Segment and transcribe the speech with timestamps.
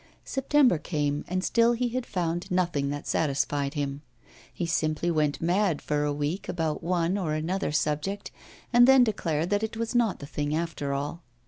[0.25, 4.01] September came, and still he had found nothing that satisfied him;
[4.51, 8.31] he simply went mad for a week about one or another subject,
[8.73, 11.21] and then declared that it was not the thing after all.